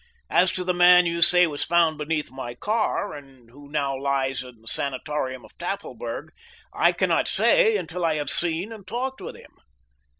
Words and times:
As 0.31 0.51
to 0.53 0.63
the 0.63 0.73
man 0.73 1.05
you 1.05 1.21
say 1.21 1.45
was 1.45 1.63
found 1.63 1.99
beneath 1.99 2.31
my 2.31 2.55
car, 2.55 3.13
and 3.13 3.51
who 3.51 3.69
now 3.69 3.95
lies 3.95 4.41
in 4.43 4.63
the 4.63 4.67
sanatorium 4.67 5.45
of 5.45 5.55
Tafelberg, 5.59 6.31
I 6.73 6.91
cannot 6.91 7.27
say 7.27 7.77
until 7.77 8.03
I 8.03 8.15
have 8.15 8.31
seen 8.31 8.71
and 8.71 8.87
talked 8.87 9.21
with 9.21 9.35
him. 9.35 9.53